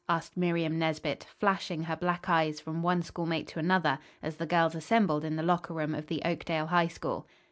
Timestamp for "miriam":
0.35-0.79